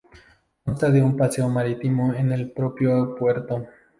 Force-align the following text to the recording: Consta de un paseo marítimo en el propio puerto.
Consta 0.65 0.89
de 0.89 1.03
un 1.03 1.15
paseo 1.15 1.47
marítimo 1.47 2.11
en 2.15 2.31
el 2.31 2.49
propio 2.53 3.13
puerto. 3.13 3.67